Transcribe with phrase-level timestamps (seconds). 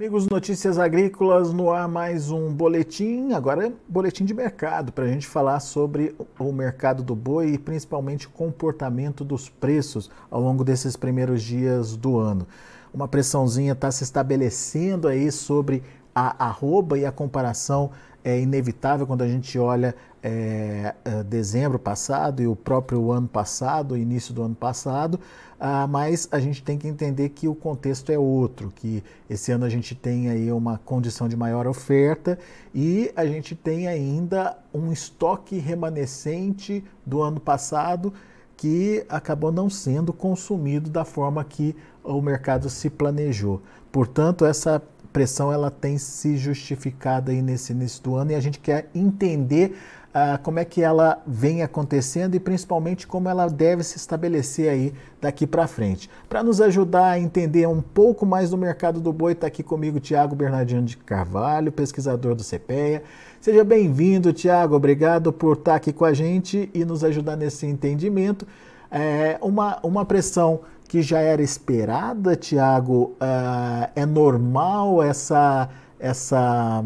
[0.00, 5.08] Amigos Notícias Agrícolas, no ar mais um boletim, agora é boletim de mercado, para a
[5.08, 10.64] gente falar sobre o mercado do boi e principalmente o comportamento dos preços ao longo
[10.64, 12.46] desses primeiros dias do ano.
[12.94, 15.82] Uma pressãozinha está se estabelecendo aí sobre
[16.14, 17.90] a arroba e a comparação
[18.24, 23.96] é inevitável quando a gente olha é, é, dezembro passado e o próprio ano passado,
[23.96, 25.20] início do ano passado,
[25.62, 29.66] ah, mas a gente tem que entender que o contexto é outro, que esse ano
[29.66, 32.38] a gente tem aí uma condição de maior oferta
[32.74, 38.10] e a gente tem ainda um estoque remanescente do ano passado
[38.56, 43.60] que acabou não sendo consumido da forma que o mercado se planejou.
[43.92, 48.58] Portanto, essa pressão ela tem se justificado aí nesse início do ano e a gente
[48.58, 49.76] quer entender
[50.10, 54.94] uh, como é que ela vem acontecendo e principalmente como ela deve se estabelecer aí
[55.20, 56.10] daqui para frente.
[56.28, 60.00] Para nos ajudar a entender um pouco mais do mercado do boi, está aqui comigo
[60.00, 63.02] Tiago Bernardino de Carvalho, pesquisador do CPEA.
[63.40, 64.74] Seja bem-vindo, Tiago.
[64.74, 68.46] Obrigado por estar tá aqui com a gente e nos ajudar nesse entendimento.
[68.90, 70.60] É uma, uma pressão
[70.90, 73.12] que já era esperada, Tiago?
[73.12, 75.68] Uh, é normal essa,
[76.00, 76.84] essa,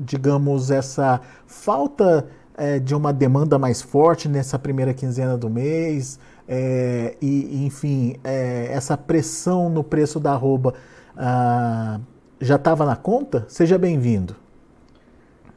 [0.00, 6.18] digamos, essa falta é, de uma demanda mais forte nessa primeira quinzena do mês?
[6.48, 10.72] É, e, enfim, é, essa pressão no preço da arroba
[11.12, 12.00] uh,
[12.40, 13.44] já estava na conta?
[13.48, 14.34] Seja bem-vindo.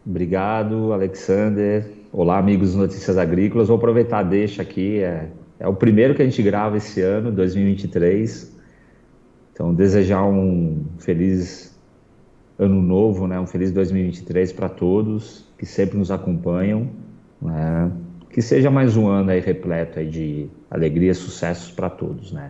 [0.06, 1.94] Obrigado, Alexander.
[2.12, 3.70] Olá, amigos Notícias Agrícolas.
[3.70, 5.00] Vou aproveitar, deixa aqui.
[5.00, 5.30] É
[5.62, 8.52] é o primeiro que a gente grava esse ano, 2023.
[9.54, 11.80] Então, desejar um feliz
[12.58, 13.40] ano novo, né?
[13.40, 16.90] um feliz 2023 para todos que sempre nos acompanham.
[17.40, 17.92] Né?
[18.32, 22.32] Que seja mais um ano aí repleto aí de alegria, sucessos para todos.
[22.32, 22.50] Né?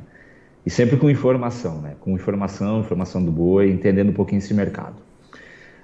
[0.66, 1.96] E sempre com informação, né?
[2.00, 4.96] com informação, informação do boi, entendendo um pouquinho esse mercado.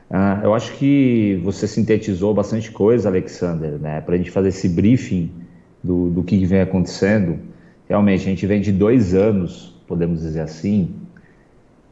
[0.09, 3.99] Uh, eu acho que você sintetizou bastante coisa, Alexander, né?
[3.99, 5.29] para a gente fazer esse briefing
[5.83, 7.39] do, do que vem acontecendo.
[7.87, 10.93] Realmente, a gente vem de dois anos, podemos dizer assim,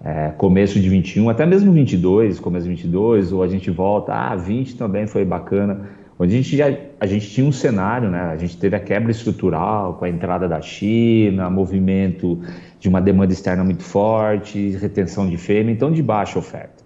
[0.03, 4.35] é, começo de 21, até mesmo 22, começo de 22, ou a gente volta, ah,
[4.35, 6.65] 20 também foi bacana, onde a gente, já,
[6.99, 8.21] a gente tinha um cenário, né?
[8.21, 12.39] A gente teve a quebra estrutural com a entrada da China, movimento
[12.79, 16.83] de uma demanda externa muito forte, retenção de fêmea, então de baixa oferta.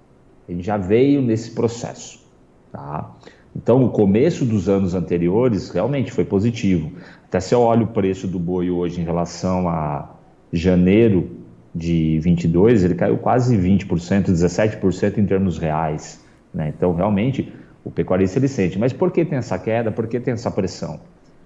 [0.47, 2.25] A gente já veio nesse processo,
[2.71, 3.11] tá?
[3.55, 6.91] Então, o começo dos anos anteriores realmente foi positivo.
[7.27, 10.15] Até se eu olho o preço do boi hoje em relação a
[10.51, 11.29] janeiro
[11.73, 16.23] de 22, ele caiu quase 20%, 17% em termos reais.
[16.53, 16.73] Né?
[16.75, 17.51] Então, realmente,
[17.83, 18.77] o pecuarista ele sente.
[18.77, 19.91] Mas por que tem essa queda?
[19.91, 20.99] Por que tem essa pressão?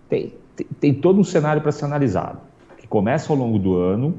[0.09, 2.39] Tem, tem, tem todo um cenário para ser analisado,
[2.77, 4.15] que começa ao longo do ano.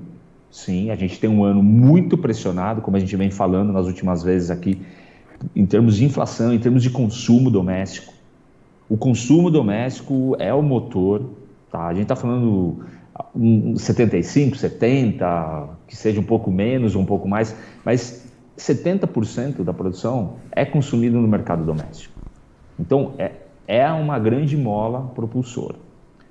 [0.51, 4.23] Sim, a gente tem um ano muito pressionado, como a gente vem falando nas últimas
[4.23, 4.81] vezes aqui,
[5.55, 8.13] em termos de inflação, em termos de consumo doméstico.
[8.89, 11.23] O consumo doméstico é o motor,
[11.71, 11.87] tá?
[11.87, 12.85] A gente está falando
[13.35, 18.27] um 75, 70, que seja um pouco menos ou um pouco mais, mas
[18.59, 22.15] 70% da produção é consumido no mercado doméstico.
[22.79, 23.33] Então, é,
[23.67, 25.77] é uma grande mola propulsora.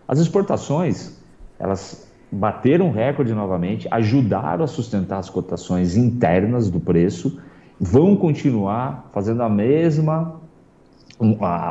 [0.07, 1.17] As exportações,
[1.57, 7.39] elas bateram recorde novamente, ajudaram a sustentar as cotações internas do preço,
[7.83, 10.41] vão continuar fazendo a mesma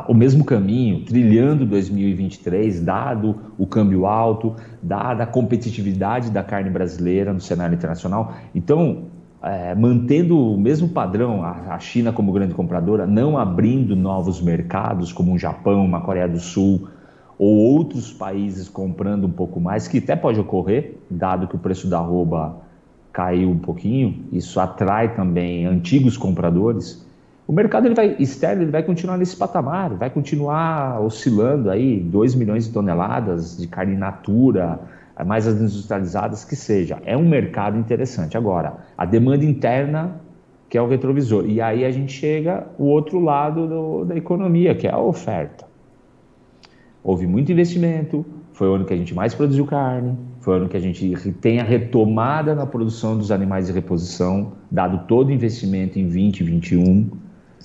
[0.07, 7.31] o mesmo caminho, trilhando 2023, dado o câmbio alto, dada a competitividade da carne brasileira
[7.31, 8.33] no cenário internacional.
[8.55, 9.03] Então,
[9.43, 15.11] é, mantendo o mesmo padrão, a, a, China como grande compradora, não abrindo novos mercados
[15.11, 16.87] como o Japão, uma Coreia do Sul
[17.37, 21.87] ou outros países comprando um pouco mais, que até pode ocorrer, dado que o preço
[21.87, 22.63] da arroba
[23.13, 27.05] caiu um pouquinho, isso atrai também antigos compradores.
[27.47, 32.35] O mercado ele vai externo ele vai continuar nesse patamar, vai continuar oscilando aí 2
[32.35, 34.79] milhões de toneladas de carne natura,
[35.25, 36.99] mais as industrializadas que seja.
[37.05, 38.35] É um mercado interessante.
[38.35, 40.19] Agora, a demanda interna
[40.73, 41.45] que é o retrovisor.
[41.45, 45.67] E aí a gente chega o outro lado do, da economia, que é a oferta.
[47.03, 50.67] Houve muito investimento, foi o ano que a gente mais produziu carne, foi o ano
[50.67, 51.09] que a gente
[51.39, 57.09] tem a retomada na produção dos animais de reposição, dado todo o investimento em 2021.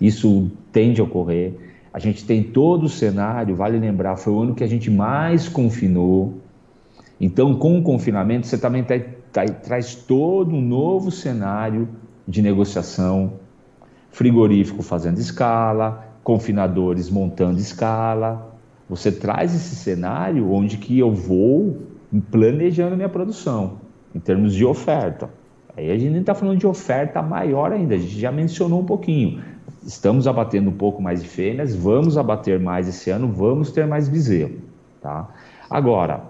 [0.00, 1.54] Isso tende a ocorrer.
[1.92, 5.48] A gente tem todo o cenário, vale lembrar, foi o ano que a gente mais
[5.48, 6.34] confinou.
[7.20, 8.94] Então, com o confinamento, você também tá,
[9.32, 11.88] tá, traz todo um novo cenário
[12.28, 13.32] de negociação,
[14.08, 18.56] frigorífico fazendo escala, confinadores montando escala.
[18.88, 21.87] Você traz esse cenário onde que eu vou
[22.30, 23.78] planejando minha produção,
[24.14, 25.30] em termos de oferta.
[25.76, 29.42] Aí a gente está falando de oferta maior ainda, a gente já mencionou um pouquinho.
[29.86, 34.08] Estamos abatendo um pouco mais de fêmeas, vamos abater mais esse ano, vamos ter mais
[34.08, 34.56] bezerro.
[35.00, 35.28] Tá?
[35.70, 36.24] Agora,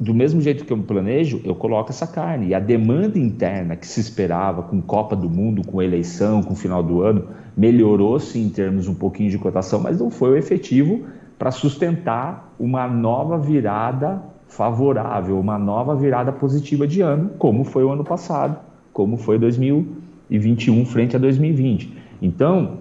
[0.00, 2.48] do mesmo jeito que eu planejo, eu coloco essa carne.
[2.48, 6.82] E a demanda interna que se esperava com Copa do Mundo, com eleição, com final
[6.82, 11.04] do ano, melhorou-se em termos um pouquinho de cotação, mas não foi o efetivo
[11.38, 17.90] para sustentar uma nova virada favorável, uma nova virada positiva de ano, como foi o
[17.90, 18.58] ano passado,
[18.92, 21.96] como foi 2021 frente a 2020.
[22.20, 22.78] Então,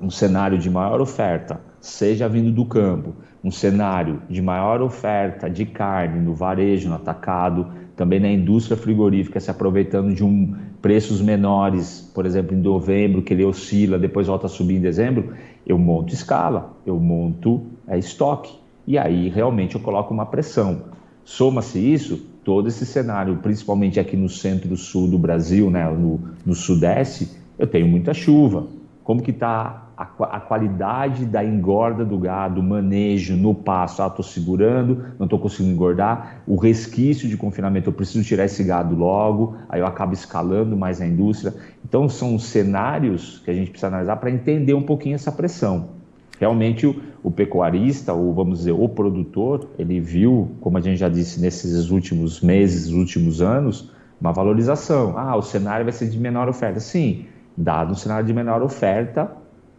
[0.00, 5.64] um cenário de maior oferta, seja vindo do campo, um cenário de maior oferta de
[5.64, 7.66] carne no varejo, no atacado,
[7.96, 13.32] também na indústria frigorífica se aproveitando de um preços menores, por exemplo, em novembro, que
[13.32, 15.32] ele oscila, depois volta a subir em dezembro,
[15.66, 18.59] eu monto escala, eu monto é, estoque.
[18.86, 20.82] E aí realmente eu coloco uma pressão.
[21.24, 27.28] Soma-se isso, todo esse cenário, principalmente aqui no centro-sul do Brasil, né, no, no sudeste,
[27.58, 28.66] eu tenho muita chuva.
[29.04, 30.04] Como que está a,
[30.36, 35.74] a, qualidade da engorda do gado, manejo no pasto, ah, estou segurando, não estou conseguindo
[35.74, 40.74] engordar, o resquício de confinamento, eu preciso tirar esse gado logo, aí eu acabo escalando
[40.74, 41.54] mais a indústria.
[41.84, 45.99] Então são cenários que a gente precisa analisar para entender um pouquinho essa pressão.
[46.40, 51.08] Realmente o, o pecuarista, ou vamos dizer, o produtor, ele viu, como a gente já
[51.10, 55.18] disse nesses últimos meses, últimos anos, uma valorização.
[55.18, 56.80] Ah, o cenário vai ser de menor oferta.
[56.80, 59.30] Sim, dado um cenário de menor oferta,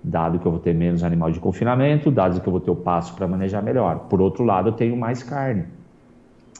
[0.04, 2.76] dado que eu vou ter menos animal de confinamento, dado que eu vou ter o
[2.76, 4.06] passo para manejar melhor.
[4.08, 5.64] Por outro lado, eu tenho mais carne.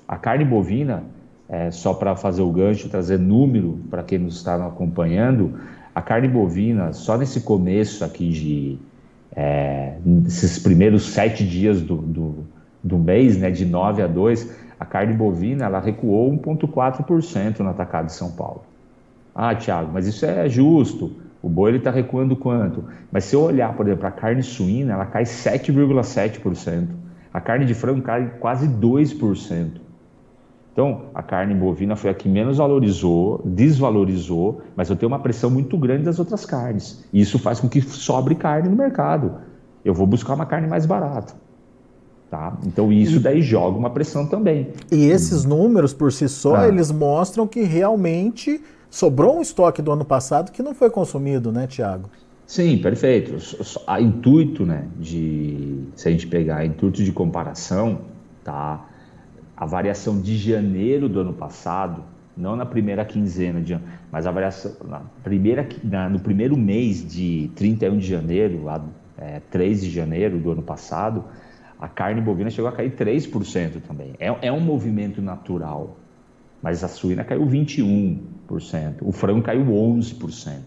[0.08, 1.04] A carne bovina,
[1.48, 5.60] é, só para fazer o gancho, trazer número para quem nos está acompanhando,
[5.94, 8.80] a carne bovina, só nesse começo aqui de
[9.36, 9.94] é,
[10.26, 12.46] esses primeiros sete dias do, do,
[12.84, 18.08] do, mês, né, de 9 a 2, a carne bovina ela recuou 1,4% no atacado
[18.08, 18.64] de São Paulo.
[19.34, 21.12] Ah, Tiago, mas isso é justo.
[21.42, 22.84] O boi está recuando quanto?
[23.12, 26.88] Mas se eu olhar, por exemplo, a carne suína, ela cai 7,7%.
[27.34, 29.91] A carne de frango cai quase 2%.
[30.74, 35.50] Então, a carne bovina foi a que menos valorizou, desvalorizou, mas eu tenho uma pressão
[35.50, 37.04] muito grande das outras carnes.
[37.12, 39.34] E isso faz com que sobre carne no mercado.
[39.84, 41.34] Eu vou buscar uma carne mais barata.
[42.30, 42.58] Tá?
[42.66, 44.70] Então, isso daí joga uma pressão também.
[44.90, 46.68] E esses números, por si só, ah.
[46.70, 51.68] eles mostram que realmente sobrou um estoque do ano passado que não foi consumido, né,
[51.68, 52.10] Tiago?
[52.48, 53.36] Sim, perfeito.
[53.86, 58.00] A intuito, né, de se a gente pegar intuito de comparação,
[58.44, 58.86] tá?
[59.62, 62.04] A variação de janeiro do ano passado,
[62.36, 63.78] não na primeira quinzena de
[64.12, 68.84] mas a variação na primeira na, no primeiro mês de 31 de janeiro, lá
[69.20, 71.26] é, 3 de janeiro do ano passado,
[71.80, 74.16] a carne bovina chegou a cair 3% também.
[74.18, 75.96] É, é um movimento natural,
[76.60, 78.18] mas a suína caiu 21%,
[79.04, 80.58] o frango caiu 11%.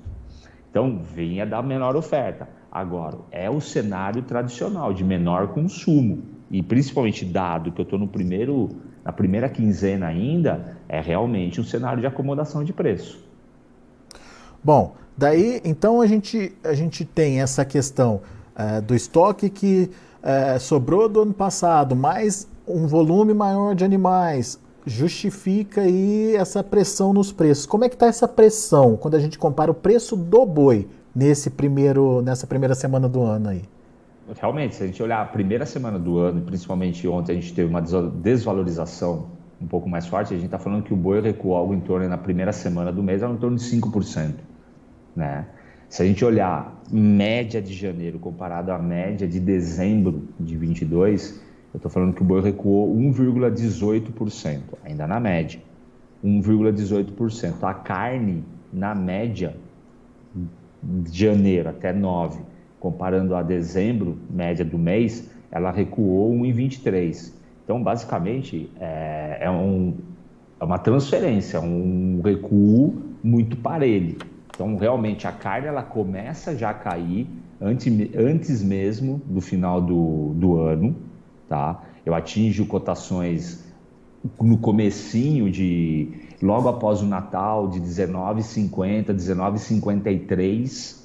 [0.70, 2.48] Então, vinha da menor oferta.
[2.70, 6.33] Agora, é o cenário tradicional de menor consumo.
[6.50, 8.70] E principalmente dado que eu estou no primeiro,
[9.04, 13.24] na primeira quinzena ainda, é realmente um cenário de acomodação de preço.
[14.62, 18.22] Bom, daí então a gente, a gente tem essa questão
[18.56, 19.90] é, do estoque que
[20.22, 27.12] é, sobrou do ano passado, mais um volume maior de animais, justifica aí essa pressão
[27.12, 27.66] nos preços.
[27.66, 31.50] Como é que está essa pressão quando a gente compara o preço do boi nesse
[31.50, 33.62] primeiro, nessa primeira semana do ano aí?
[34.40, 37.68] Realmente, se a gente olhar a primeira semana do ano, principalmente ontem a gente teve
[37.68, 39.28] uma desvalorização
[39.60, 42.08] um pouco mais forte, a gente está falando que o boi recuou algo em torno,
[42.08, 44.34] na primeira semana do mês, algo em torno de 5%.
[45.14, 45.46] Né?
[45.88, 51.40] Se a gente olhar média de janeiro comparado à média de dezembro de 22,
[51.72, 55.60] eu estou falando que o boi recuou 1,18%, ainda na média.
[56.24, 57.62] 1,18%.
[57.62, 59.54] A carne, na média,
[60.82, 62.40] de janeiro até 9,
[62.84, 67.32] comparando a dezembro, média do mês, ela recuou 1,23%.
[67.64, 69.94] Então, basicamente, é, é, um,
[70.60, 74.18] é uma transferência, um recuo muito parelho.
[74.50, 77.26] Então, realmente, a carne ela começa já a cair
[77.58, 80.94] antes, antes mesmo do final do, do ano,
[81.48, 81.84] tá?
[82.04, 83.64] Eu atinjo cotações
[84.38, 86.12] no comecinho de
[86.42, 91.03] logo após o Natal de 19,50, 19,53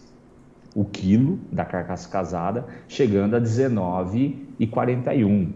[0.76, 5.48] o quilo da carcaça casada, chegando a 19,41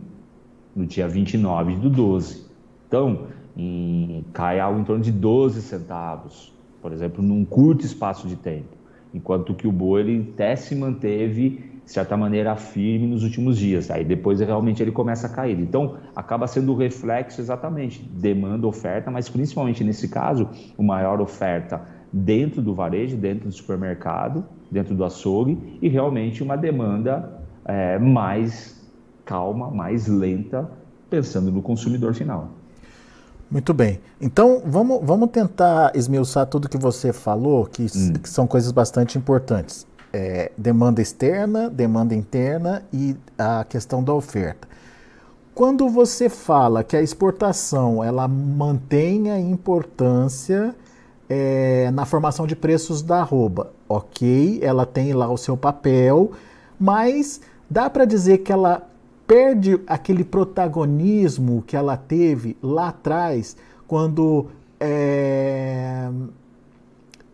[0.76, 2.46] no dia 29 do 12.
[2.88, 6.52] Então, em, cai algo em torno de 12 centavos,
[6.82, 8.84] por exemplo, num curto espaço de tempo.
[9.14, 13.92] enquanto que o boi ele até se manteve de certa maneira firme nos últimos dias.
[13.92, 15.60] Aí depois realmente ele começa a cair.
[15.60, 21.82] Então acaba sendo o reflexo exatamente demanda oferta, mas principalmente nesse caso, o maior oferta
[22.14, 28.80] dentro do varejo, dentro do supermercado, dentro do açougue e realmente uma demanda é, mais
[29.26, 30.70] calma, mais lenta,
[31.10, 32.50] pensando no consumidor final.
[33.50, 34.00] Muito bem.
[34.22, 38.14] Então, vamos, vamos tentar esmiuçar tudo que você falou, que, hum.
[38.14, 39.88] que são coisas bastante importantes.
[40.12, 44.68] É, demanda externa, demanda interna e a questão da oferta.
[45.56, 50.76] Quando você fala que a exportação ela mantém a importância
[51.30, 56.32] é, na formação de preços da arroba, ok, ela tem lá o seu papel,
[56.80, 58.88] mas dá para dizer que ela
[59.26, 63.56] perde aquele protagonismo que ela teve lá atrás,
[63.88, 64.48] quando
[64.80, 66.10] é,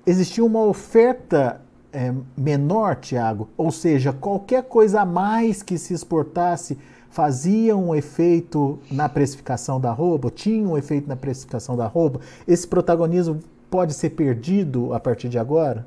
[0.05, 6.77] existia uma oferta é, menor, Tiago, ou seja, qualquer coisa a mais que se exportasse
[7.09, 12.19] fazia um efeito na precificação da roupa, tinha um efeito na precificação da roupa.
[12.47, 13.39] Esse protagonismo
[13.69, 15.85] pode ser perdido a partir de agora?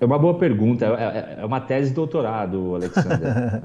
[0.00, 0.86] É uma boa pergunta.
[0.86, 3.28] É, é, é uma tese de doutorado, Alexandre.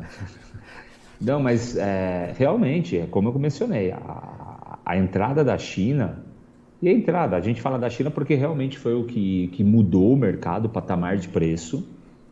[1.22, 6.24] Não, mas é, realmente, é como eu mencionei, a, a, entrada da China,
[6.82, 10.14] e a entrada, a gente fala da China porque realmente foi o que, que mudou
[10.14, 11.86] o mercado, o patamar de preço,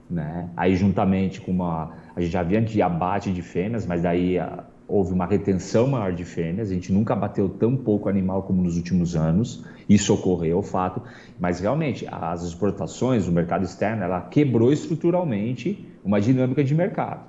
[0.09, 0.49] né?
[0.55, 4.63] Aí juntamente com uma, a gente já via de abate de fêmeas, mas daí a,
[4.87, 8.77] houve uma retenção maior de fêmeas, a gente nunca bateu tão pouco animal como nos
[8.77, 11.01] últimos anos, isso ocorreu, fato,
[11.37, 17.25] mas realmente as exportações, o mercado externo, ela quebrou estruturalmente uma dinâmica de mercado.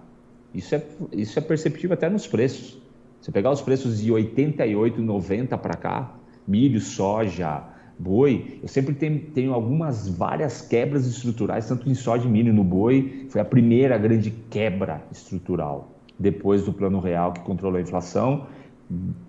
[0.55, 2.81] Isso é, isso é perceptível até nos preços.
[3.21, 6.15] Você pegar os preços de 88, 90 para cá,
[6.47, 7.65] milho, soja,
[7.99, 12.63] boi, eu sempre tenho, tenho, algumas várias quebras estruturais, tanto em soja e milho no
[12.63, 18.47] boi, foi a primeira grande quebra estrutural depois do plano real que controlou a inflação.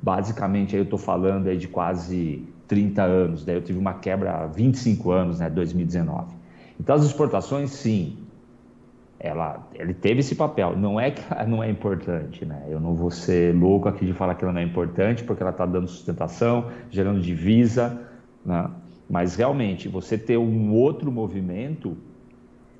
[0.01, 4.31] Basicamente, aí eu estou falando aí de quase 30 anos, daí eu tive uma quebra
[4.31, 6.35] há 25 anos, né, 2019.
[6.79, 8.17] Então, as exportações, sim,
[9.19, 10.77] ela, ele teve esse papel.
[10.77, 12.63] Não é que ela não é importante, né?
[12.69, 15.51] Eu não vou ser louco aqui de falar que ela não é importante, porque ela
[15.51, 18.01] está dando sustentação, gerando divisa,
[18.45, 18.69] né?
[19.09, 21.97] Mas realmente, você ter um outro movimento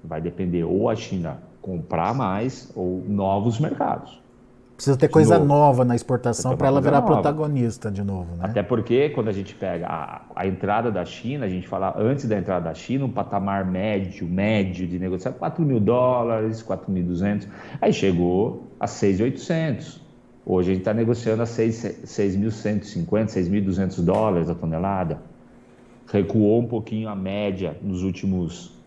[0.04, 4.20] vai depender ou a China comprar mais ou novos mercados.
[4.76, 7.16] Precisa ter coisa nova na exportação para ela virar nova.
[7.16, 8.38] protagonista de novo.
[8.38, 8.46] Né?
[8.46, 12.26] Até porque quando a gente pega a, a, entrada da China, a gente fala antes
[12.26, 17.46] da entrada da China, um patamar médio, médio de negociar 4 mil dólares, 4.200,
[17.82, 20.00] aí chegou a 6.800.
[20.46, 25.20] Hoje a gente está negociando a 6.150, 6.200 dólares a tonelada.
[26.08, 28.79] Recuou um pouquinho a média nos últimos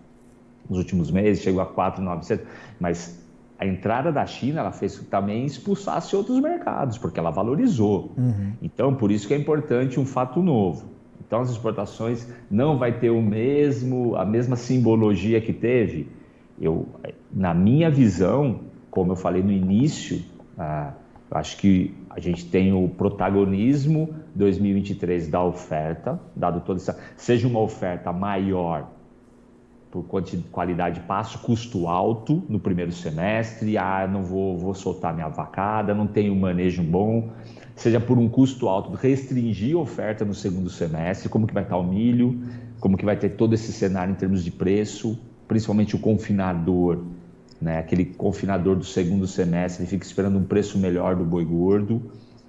[0.73, 2.47] nos últimos meses, chegou a 4,900,
[2.81, 3.23] mas
[3.59, 8.13] a entrada da China ela fez que também expulsasse outros mercados, porque ela valorizou.
[8.19, 8.55] Uhum.
[8.61, 10.91] Então, por isso que é importante um fato novo.
[11.25, 16.09] Então, as exportações não vai ter o mesmo, a mesma simbologia que teve.
[16.61, 16.89] Eu,
[17.33, 18.61] na minha visão,
[18.91, 20.23] como eu falei no início,
[20.59, 20.93] ah,
[21.31, 27.47] eu acho que a gente tem o protagonismo 2023 da oferta, dado toda essa, seja
[27.47, 28.89] uma oferta maior
[29.93, 30.07] por
[30.51, 35.95] qualidade de passo, custo alto no primeiro semestre, ah, não vou, vou soltar minha vacada,
[35.95, 37.29] não tenho manejo bom,
[37.77, 41.77] seja por um custo alto, restringir a oferta no segundo semestre, como que vai estar
[41.77, 42.41] o milho,
[42.81, 47.05] como que vai ter todo esse cenário em termos de preço, principalmente o confinador,
[47.61, 47.79] né?
[47.79, 52.01] aquele confinador do segundo semestre, ele fica esperando um preço melhor do boi gordo,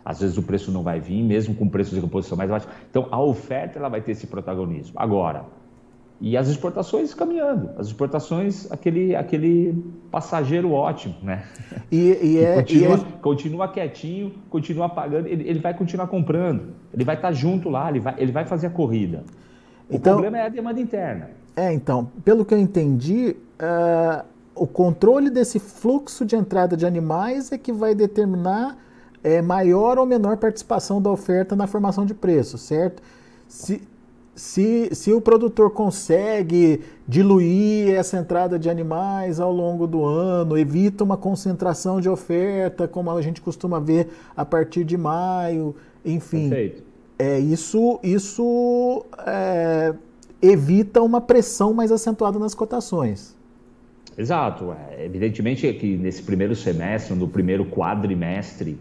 [0.06, 2.68] às vezes o preço não vai vir, mesmo com preço de reposição mais baixo.
[2.90, 4.94] Então, a oferta ela vai ter esse protagonismo.
[4.98, 5.46] Agora,
[6.22, 11.43] e as exportações caminhando, as exportações, aquele, aquele passageiro ótimo, né?
[11.91, 13.05] E, e é, continua, e é...
[13.22, 18.00] continua quietinho, continua pagando, ele, ele vai continuar comprando, ele vai estar junto lá, ele
[18.00, 19.24] vai, ele vai fazer a corrida.
[19.89, 21.29] O então, problema é a demanda interna.
[21.55, 27.51] É, então, pelo que eu entendi, uh, o controle desse fluxo de entrada de animais
[27.51, 28.77] é que vai determinar
[29.24, 33.01] é, maior ou menor participação da oferta na formação de preço, certo?
[33.48, 33.82] Se,
[34.36, 41.04] se, se o produtor consegue diluir essa entrada de animais ao longo do ano, evita
[41.04, 46.50] uma concentração de oferta, como a gente costuma ver a partir de maio, enfim.
[46.50, 46.84] Perfeito.
[47.20, 49.94] É, isso isso é,
[50.42, 53.36] evita uma pressão mais acentuada nas cotações.
[54.18, 54.75] Exato.
[54.90, 58.80] É, evidentemente que nesse primeiro semestre, no primeiro quadrimestre,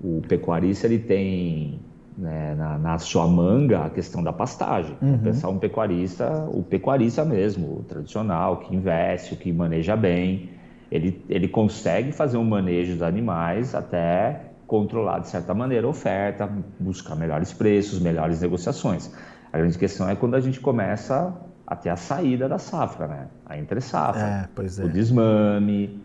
[0.00, 1.80] o pecuarista ele tem
[2.16, 4.96] né, na, na, sua manga a questão da pastagem.
[5.02, 5.18] Uhum.
[5.18, 10.50] Pensar um pecuarista, o pecuarista mesmo, o tradicional, que investe, o que maneja bem,
[10.90, 16.48] ele, ele consegue fazer um manejo dos animais até controlar de certa maneira a oferta,
[16.78, 19.12] buscar melhores preços, melhores negociações.
[19.52, 21.34] A grande questão é quando a gente começa
[21.66, 23.26] a ter a saída da safra, né?
[23.44, 24.84] A entre safra, é, é.
[24.84, 26.00] o desmame,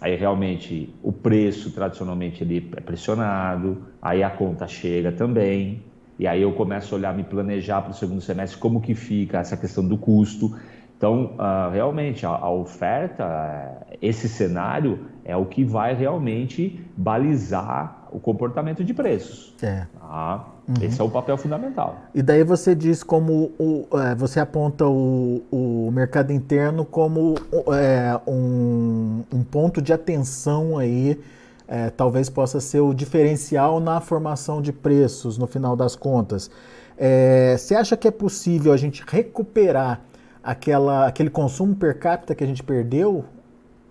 [0.00, 5.82] aí realmente o preço tradicionalmente ele é pressionado, aí a conta chega também,
[6.18, 9.38] e aí eu começo a olhar, me planejar para o segundo semestre como que fica
[9.38, 10.56] essa questão do custo.
[10.98, 18.18] Então, uh, realmente, a, a, oferta, esse cenário é o que vai realmente balizar o
[18.18, 19.54] comportamento de preços.
[19.62, 19.86] É.
[19.96, 20.48] Tá?
[20.66, 20.74] Uhum.
[20.82, 21.98] Esse é o papel fundamental.
[22.12, 27.36] E daí você diz como o, é, você aponta o, o mercado interno como
[27.72, 31.20] é, um, um, ponto de atenção aí,
[31.68, 36.50] é, talvez possa ser o diferencial na formação de preços no final das contas.
[36.96, 40.07] É, você acha que é possível a gente recuperar
[40.48, 43.22] aquela, aquele consumo per capita que a gente perdeu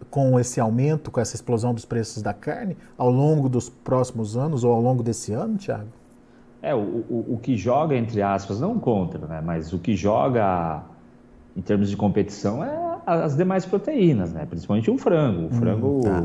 [0.10, 4.64] com esse aumento, com essa explosão dos preços da carne ao longo dos próximos anos
[4.64, 5.90] ou ao longo desse ano, Tiago?
[6.60, 9.40] É, o, o, o, que joga, entre aspas, não contra, né?
[9.46, 10.82] mas o que joga
[11.56, 14.48] em termos de competição é as demais proteínas, né?
[14.50, 15.42] principalmente o frango.
[15.42, 16.24] O hum, frango hum, tá.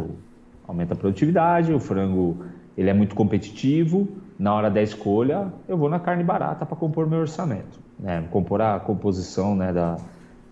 [0.66, 2.38] aumenta a produtividade, o frango
[2.74, 4.08] ele é muito competitivo.
[4.38, 8.24] Na hora da escolha, eu vou na carne barata para compor meu orçamento, né?
[8.30, 9.98] compor a composição né, da,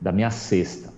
[0.01, 0.93] da minha cesta.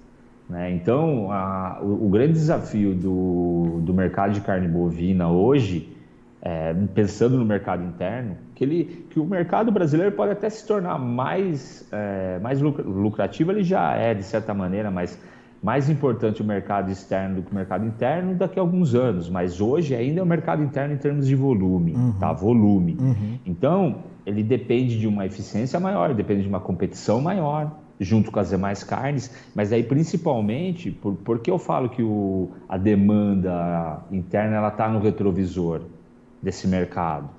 [0.49, 0.73] Né?
[0.73, 5.97] Então, a, o, o, grande desafio do, do mercado de carne bovina hoje
[6.43, 10.99] é, pensando no mercado interno, que, ele, que o mercado brasileiro pode até se tornar
[10.99, 15.19] mais, é, mais lucrativo, ele já é de certa maneira, mas
[15.63, 19.61] mais importante o mercado externo do que o mercado interno daqui a alguns anos, mas
[19.61, 22.13] hoje ainda é o mercado interno em termos de volume, uhum.
[22.19, 22.33] tá?
[22.33, 22.97] Volume.
[23.01, 23.39] Uhum.
[23.47, 28.51] Então, ele depende de uma eficiência maior, depende de uma competição maior, junto com as
[28.51, 34.69] demais carnes, mas aí principalmente, por, porque eu falo que o, a demanda interna ela
[34.69, 35.83] está no retrovisor?
[36.43, 37.31] desse mercado.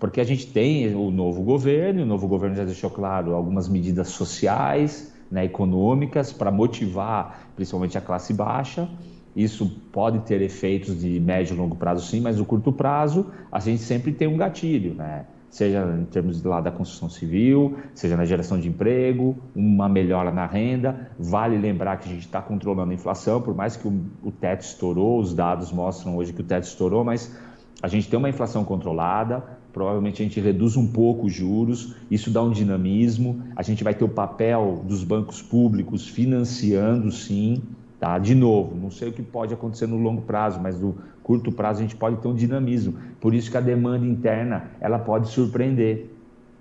[0.00, 4.08] Porque a gente tem o novo governo, o novo governo já deixou claro algumas medidas
[4.08, 8.88] sociais, né, econômicas, para motivar principalmente a classe baixa.
[9.34, 13.60] Isso pode ter efeitos de médio e longo prazo, sim, mas no curto prazo a
[13.60, 15.26] gente sempre tem um gatilho, né?
[15.54, 20.46] Seja em termos lá da construção civil, seja na geração de emprego, uma melhora na
[20.46, 21.12] renda.
[21.16, 24.62] Vale lembrar que a gente está controlando a inflação, por mais que o, o teto
[24.62, 27.38] estourou, os dados mostram hoje que o teto estourou, mas
[27.80, 32.32] a gente tem uma inflação controlada, provavelmente a gente reduz um pouco os juros, isso
[32.32, 37.62] dá um dinamismo, a gente vai ter o papel dos bancos públicos financiando sim,
[37.98, 38.18] tá?
[38.18, 41.80] De novo, não sei o que pode acontecer no longo prazo, mas no curto prazo
[41.80, 42.98] a gente pode ter um dinamismo.
[43.20, 46.10] Por isso que a demanda interna, ela pode surpreender.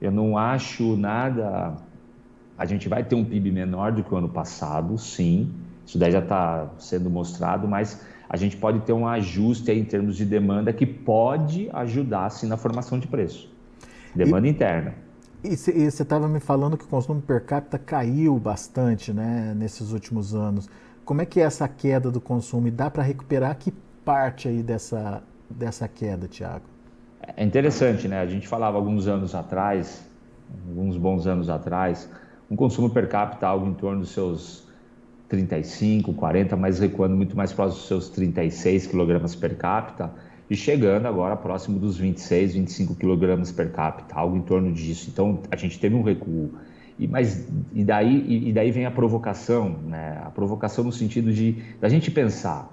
[0.02, 1.78] Eu não acho nada
[2.58, 5.52] a gente vai ter um PIB menor do que o ano passado, sim.
[5.86, 10.16] Isso daí já está sendo mostrado, mas a gente pode ter um ajuste em termos
[10.16, 13.52] de demanda que pode ajudar sim na formação de preço.
[14.16, 14.94] Demanda e, interna.
[15.44, 20.34] E você estava me falando que o consumo per capita caiu bastante né, nesses últimos
[20.34, 20.70] anos.
[21.06, 22.68] Como é que é essa queda do consumo?
[22.68, 23.72] E dá para recuperar que
[24.06, 26.66] parte aí dessa, dessa queda, Tiago?
[27.36, 28.20] É interessante, né?
[28.20, 30.04] A gente falava alguns anos atrás,
[30.68, 32.10] alguns bons anos atrás,
[32.50, 34.64] um consumo per capita algo em torno dos seus
[35.28, 40.12] 35, 40, mas recuando muito mais próximo dos seus 36 kg per capita
[40.50, 45.10] e chegando agora próximo dos 26, 25 kg per capita, algo em torno disso.
[45.10, 46.52] Então a gente teve um recuo.
[46.98, 50.22] E, mas, e, daí, e, e daí vem a provocação, né?
[50.24, 52.72] a provocação no sentido de da gente pensar.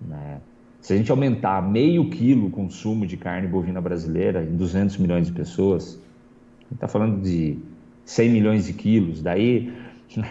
[0.00, 0.38] Né?
[0.80, 5.28] Se a gente aumentar meio quilo o consumo de carne bovina brasileira em 200 milhões
[5.28, 7.58] de pessoas, a gente está falando de
[8.04, 9.72] 100 milhões de quilos, daí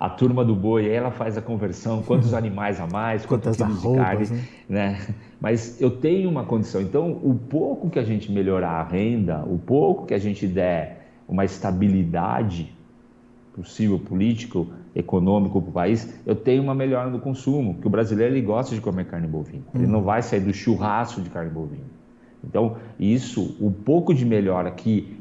[0.00, 3.94] a turma do boi, ela faz a conversão, quantos animais a mais, quantos quilos de
[3.94, 4.42] carne, né?
[4.68, 5.14] né?
[5.40, 6.80] Mas eu tenho uma condição.
[6.80, 11.01] Então, o pouco que a gente melhorar a renda, o pouco que a gente der
[11.28, 12.72] uma estabilidade
[13.54, 18.34] possível político, econômico para o país, eu tenho uma melhora no consumo, que o brasileiro
[18.34, 19.62] ele gosta de comer carne bovina.
[19.74, 21.84] Ele não vai sair do churrasco de carne bovina.
[22.42, 25.16] Então, isso, o pouco de melhora que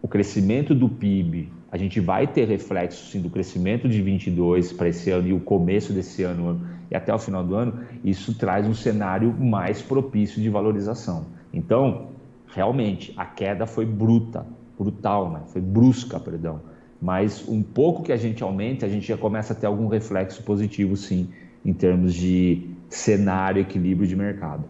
[0.00, 4.88] o crescimento do PIB a gente vai ter reflexo sim do crescimento de 22 para
[4.88, 8.64] esse ano e o começo desse ano e até o final do ano, isso traz
[8.64, 11.26] um cenário mais propício de valorização.
[11.52, 12.10] Então,
[12.46, 14.46] realmente, a queda foi bruta,
[14.78, 15.40] brutal, né?
[15.46, 16.60] foi brusca, perdão.
[17.00, 20.42] Mas um pouco que a gente aumente, a gente já começa a ter algum reflexo
[20.42, 21.28] positivo, sim,
[21.64, 24.64] em termos de cenário, equilíbrio de mercado.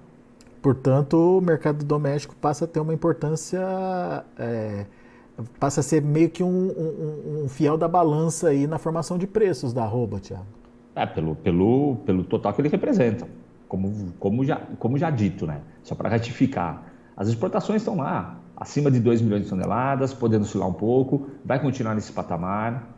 [0.62, 3.60] portanto, o mercado doméstico passa a ter uma importância,
[4.38, 4.86] é,
[5.60, 9.26] passa a ser meio que um, um, um, fiel da balança aí na formação de
[9.26, 10.46] preços da arroba, Tiago.
[10.96, 13.26] É, pelo, pelo, pelo total que ele representa,
[13.68, 15.60] como, como, já, como já dito, né?
[15.82, 16.84] Só para ratificar.
[17.16, 21.60] As exportações estão lá, acima de 2 milhões de toneladas, podendo oscilar um pouco, vai
[21.60, 22.90] continuar nesse patamar,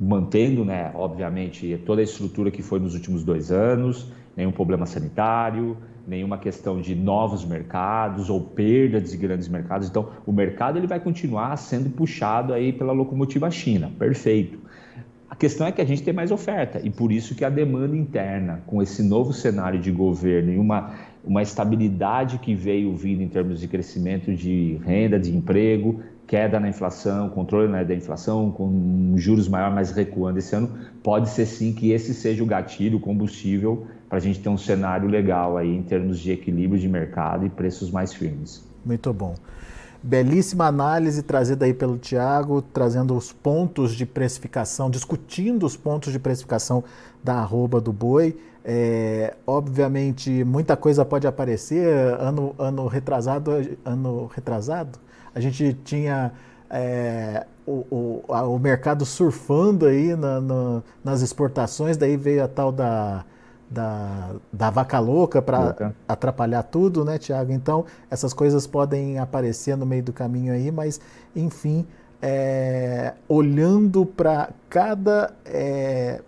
[0.00, 5.76] mantendo, né, obviamente, toda a estrutura que foi nos últimos dois anos, nenhum problema sanitário,
[6.06, 9.88] nenhuma questão de novos mercados ou perda de grandes mercados.
[9.88, 14.58] Então, o mercado ele vai continuar sendo puxado aí pela locomotiva China, perfeito.
[15.28, 17.96] A questão é que a gente tem mais oferta e por isso que a demanda
[17.96, 20.94] interna, com esse novo cenário de governo e uma,
[21.26, 26.68] uma estabilidade que veio vindo em termos de crescimento de renda, de emprego, queda na
[26.68, 30.70] inflação, controle né, da inflação, com juros maior, mas recuando esse ano,
[31.02, 34.58] pode ser sim que esse seja o gatilho, o combustível, para a gente ter um
[34.58, 38.64] cenário legal aí em termos de equilíbrio de mercado e preços mais firmes.
[38.84, 39.34] Muito bom.
[40.06, 46.18] Belíssima análise trazida aí pelo Tiago, trazendo os pontos de precificação, discutindo os pontos de
[46.20, 46.84] precificação
[47.24, 48.38] da arroba do boi.
[48.64, 51.92] É, obviamente, muita coisa pode aparecer.
[52.20, 53.50] Ano, ano retrasado,
[53.84, 54.96] ano retrasado,
[55.34, 56.32] a gente tinha
[56.70, 62.48] é, o, o, a, o, mercado surfando aí na, na, nas exportações, daí veio a
[62.48, 63.24] tal da
[63.68, 67.52] da, da vaca louca para atrapalhar tudo, né, Tiago?
[67.52, 71.00] Então, essas coisas podem aparecer no meio do caminho aí, mas,
[71.34, 71.86] enfim,
[72.22, 76.20] é, olhando para cada é,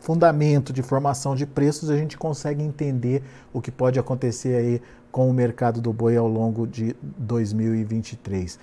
[0.00, 5.28] fundamento de formação de preços, a gente consegue entender o que pode acontecer aí com
[5.28, 8.58] o mercado do boi ao longo de 2023.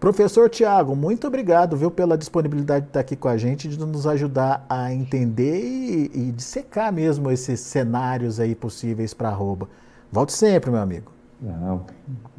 [0.00, 4.06] Professor Tiago, muito obrigado viu, pela disponibilidade de estar aqui com a gente, de nos
[4.06, 9.68] ajudar a entender e, e dissecar mesmo esses cenários aí possíveis para arroba.
[10.12, 11.10] Volte sempre, meu amigo.
[11.40, 11.84] Não,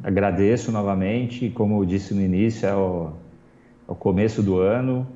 [0.02, 3.10] agradeço novamente, como eu disse no início, é o,
[3.86, 5.06] é o começo do ano,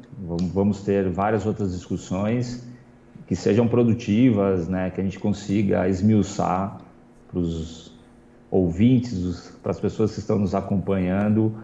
[0.52, 2.62] vamos ter várias outras discussões
[3.26, 6.78] que sejam produtivas, né, que a gente consiga esmiuçar
[7.30, 7.90] para os
[8.50, 11.54] ouvintes, para as pessoas que estão nos acompanhando,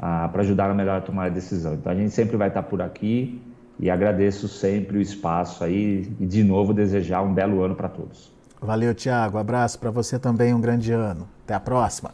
[0.00, 1.74] para ajudar a melhor a tomar a decisão.
[1.74, 3.42] Então a gente sempre vai estar por aqui
[3.78, 8.32] e agradeço sempre o espaço aí e de novo desejar um belo ano para todos.
[8.60, 9.38] Valeu, Tiago.
[9.38, 11.28] Abraço para você também, um grande ano.
[11.44, 12.12] Até a próxima.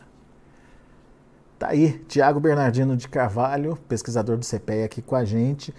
[1.59, 5.73] Tá aí, Tiago Bernardino de Carvalho, pesquisador do CPE aqui com a gente.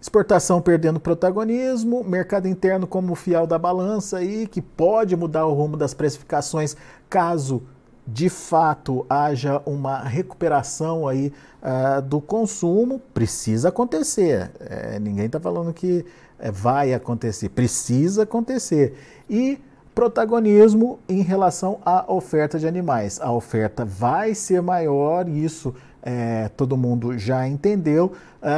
[0.00, 5.76] Exportação perdendo protagonismo, mercado interno como fiel da balança aí, que pode mudar o rumo
[5.76, 6.76] das precificações
[7.08, 7.62] caso
[8.06, 14.50] de fato haja uma recuperação aí uh, do consumo, precisa acontecer.
[14.58, 16.04] É, ninguém está falando que
[16.38, 18.94] é, vai acontecer, precisa acontecer.
[19.30, 19.60] E
[19.94, 23.20] protagonismo em relação à oferta de animais.
[23.20, 28.12] A oferta vai ser maior, isso é, todo mundo já entendeu.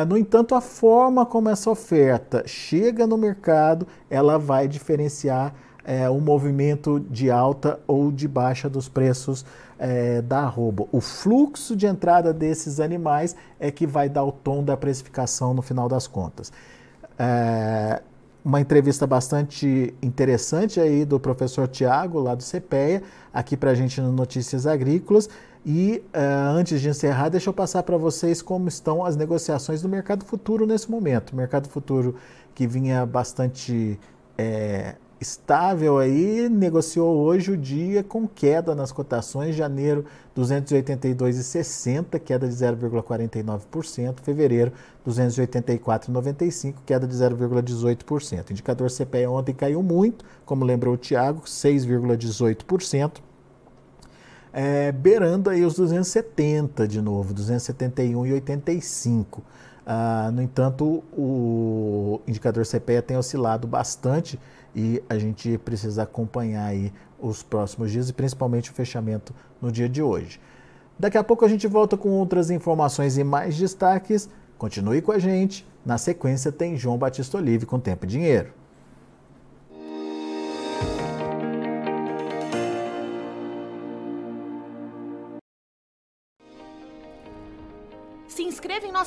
[0.08, 5.52] No entanto, a forma como essa oferta chega no mercado, ela vai diferenciar
[5.84, 9.44] é, um movimento de alta ou de baixa dos preços
[9.78, 10.86] é, da arroba.
[10.90, 15.62] O fluxo de entrada desses animais é que vai dar o tom da precificação no
[15.62, 16.52] final das contas.
[17.18, 18.02] É,
[18.44, 24.00] uma entrevista bastante interessante aí do professor Tiago, lá do CPEA, aqui para a gente
[24.00, 25.30] no Notícias Agrícolas.
[25.64, 29.88] E uh, antes de encerrar, deixa eu passar para vocês como estão as negociações do
[29.88, 31.30] mercado futuro nesse momento.
[31.30, 32.16] O mercado futuro
[32.54, 33.98] que vinha bastante
[34.36, 40.04] é, estável aí, negociou hoje o dia com queda nas cotações, janeiro
[40.36, 44.70] 282,60, queda de 0,49%, fevereiro
[45.06, 48.50] 284,95, queda de 0,18%.
[48.50, 53.22] O indicador CPE ontem caiu muito, como lembrou o Tiago, 6,18%.
[54.52, 59.40] É, beirando aí os 270 de novo, 271,85.
[59.86, 64.38] Ah, no entanto, o indicador CPE tem oscilado bastante
[64.74, 69.88] e a gente precisa acompanhar aí os próximos dias e principalmente o fechamento no dia
[69.88, 70.40] de hoje.
[70.98, 74.28] Daqui a pouco a gente volta com outras informações e mais destaques.
[74.56, 75.66] Continue com a gente.
[75.84, 78.63] Na sequência tem João Batista Olive com Tempo e Dinheiro.